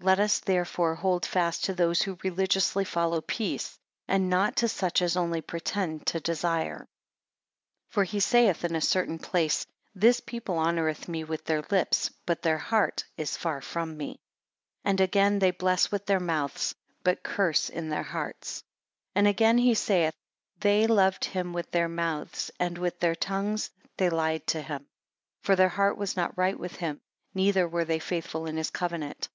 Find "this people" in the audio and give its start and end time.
9.96-10.56